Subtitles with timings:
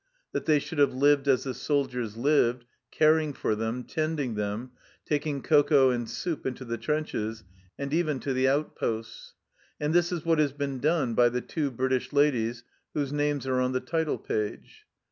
[0.31, 4.71] That they should have lived as the soldiers lived, caring for them, tending them,
[5.05, 7.43] taking cocoa and soup into the trenches
[7.77, 9.35] and even to the outposts.
[9.79, 12.63] And this is what has been done by the two British ladies
[12.95, 14.87] whose names are on the title page.